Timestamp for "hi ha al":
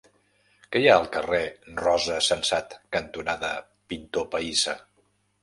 0.85-1.09